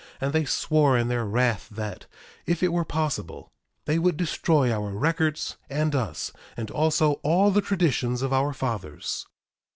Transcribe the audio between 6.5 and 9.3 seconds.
and also all the traditions of our fathers.